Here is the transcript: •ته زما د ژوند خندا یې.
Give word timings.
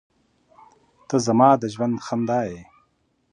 •ته 1.07 1.15
زما 1.25 1.49
د 1.61 1.63
ژوند 1.73 1.95
خندا 2.05 2.41
یې. 2.49 2.59